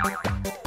[0.00, 0.61] って。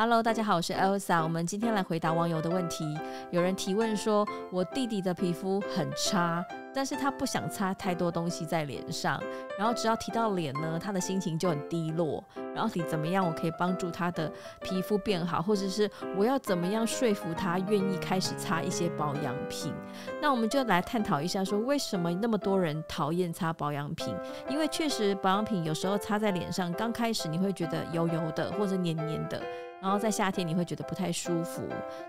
[0.00, 1.20] Hello，大家好，我是 Elsa。
[1.24, 2.96] 我们今天来回答网友的问题。
[3.32, 6.46] 有人提问说，我弟弟的皮肤很差。
[6.72, 9.20] 但是他不想擦太多东西在脸上，
[9.58, 12.22] 然后只要提到脸呢，他的心情就很低落。
[12.54, 19.74] 然后你怎么样，我可以帮助他的皮肤变好，或者是我要怎么样说服他愿意开始擦一些保养品？
[20.22, 24.14] 那我们就来探讨一下，说为什么那么多人讨厌擦保养品？
[24.48, 29.42] 因为确实保养品有时候擦在脸上，刚开始你会觉得油油的或者黏黏的。
[29.80, 31.62] 然后在夏天你会觉得不太舒服。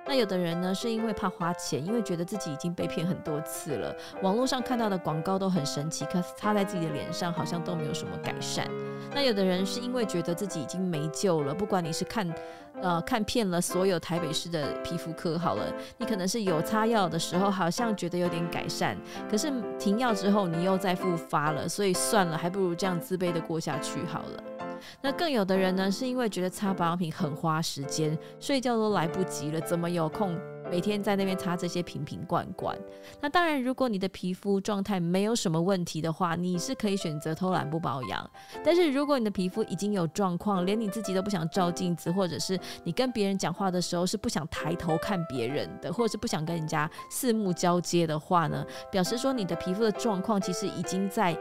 [0.05, 3.95] 那有的人呢，是因为怕花钱，因为觉得自己已经被骗很多次了。
[4.21, 8.67] 网络上看到的广告都很神奇，可是擦在自己的脸上好像都没有什么改善。
[9.13, 12.27] 那有的人是因为觉得自己已经没救了，不管你是看
[12.81, 18.97] 呃看遍了所有台北市的皮肤科好了，你可能是有擦药的时候好像觉得有点改善，
[19.29, 24.43] 可是停药之后你又再复发了，所以算了，还不如这样自卑的过下去好了。
[25.01, 30.37] 那更有的人呢，是因为觉得擦保养品很花时间，睡觉都来不及了，怎么有空
[30.69, 32.77] 每天在那边擦这些瓶瓶罐罐？
[33.19, 38.29] 那当然，如果你的皮肤状态没有什么问题的话，你是可以选择偷懒不保养。
[38.63, 51.35] 但是如果你的皮肤已经有状况，连你自己都不想照镜子，或者是你跟别人讲话的时候是不想抬头看别人的，或者是不想跟人家四目交接的话呢，表示说你的皮肤的状况其实已经在。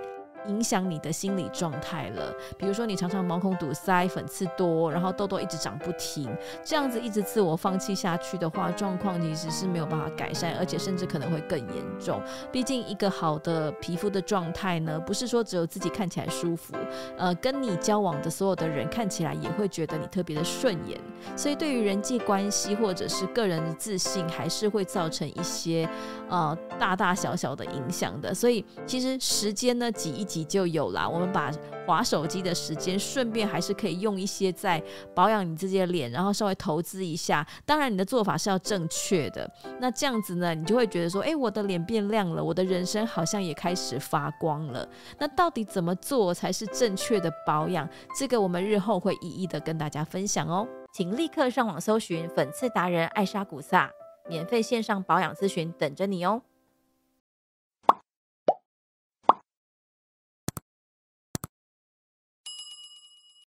[0.46, 2.32] 影响你的心理状态了。
[2.56, 6.28] 比如说，你常常毛孔堵塞、粉刺多，然后痘痘一直长不停，
[6.64, 12.20] 这样子一直自我放弃下去的话，状况其实是没有办法改善，而且甚至可能会更严重。
[12.52, 16.74] 毕竟，一个好的皮肤的状态呢，不是说只有自己看起来舒服，
[17.16, 20.98] 呃，跟你交往的所有的人看起来也会觉得你特别的顺眼。
[21.36, 25.88] 所以，对于人际关系或者是个人的自信，还是会造成一些
[26.28, 28.32] 呃大大小小的影响的。
[28.32, 30.44] 所以，其实时间呢，挤一挤。
[30.48, 31.06] 就有啦。
[31.06, 31.52] 我们把
[31.86, 34.82] 划手机的时间，顺便还是可以用一些在
[35.14, 37.46] 保养你自己的脸，然后稍微投资一下。
[37.66, 39.50] 当然，你的做法是要正确的。
[39.80, 44.88] 那这样子呢，你就会觉得说，诶，我的脸变亮了，我的人生好像也开始发光了。
[45.18, 47.88] 那到底怎么做才是正确的保养？
[48.18, 50.66] 这个我们日后会一一的跟大家分享哦。
[50.94, 53.90] 请立刻上网搜寻粉刺达人艾莎古萨，
[54.28, 56.40] 免费线上保养咨询等着你哦。